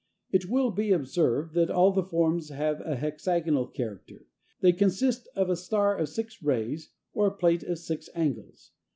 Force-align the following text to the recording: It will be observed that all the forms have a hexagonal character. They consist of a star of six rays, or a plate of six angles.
It 0.31 0.47
will 0.49 0.71
be 0.71 0.91
observed 0.91 1.53
that 1.53 1.69
all 1.69 1.91
the 1.91 2.01
forms 2.01 2.49
have 2.49 2.81
a 2.81 2.95
hexagonal 2.95 3.67
character. 3.67 4.25
They 4.61 4.71
consist 4.73 5.27
of 5.35 5.47
a 5.47 5.55
star 5.55 5.95
of 5.95 6.09
six 6.09 6.41
rays, 6.41 6.89
or 7.13 7.27
a 7.27 7.31
plate 7.37 7.61
of 7.61 7.77
six 7.77 8.09
angles. 8.15 8.71